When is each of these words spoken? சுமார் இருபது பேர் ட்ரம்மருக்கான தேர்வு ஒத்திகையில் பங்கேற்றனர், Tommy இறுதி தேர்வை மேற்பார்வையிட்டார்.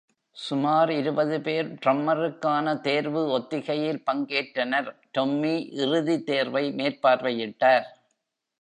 சுமார் 0.35 0.91
இருபது 0.91 1.41
பேர் 1.41 1.67
ட்ரம்மருக்கான 1.83 2.73
தேர்வு 2.81 3.21
ஒத்திகையில் 3.29 4.01
பங்கேற்றனர், 4.11 4.89
Tommy 5.17 5.55
இறுதி 5.83 6.17
தேர்வை 6.23 6.65
மேற்பார்வையிட்டார். 6.71 7.87